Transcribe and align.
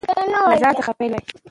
له 0.51 0.55
ځان 0.61 0.73
څخه 0.79 0.91
پیل 0.97 1.11
وکړئ. 1.15 1.33